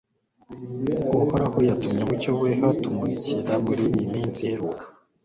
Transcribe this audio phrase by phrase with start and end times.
[1.23, 4.83] uhoraho yatumye umucyo we kutumurikira muri iyi minsi iheruka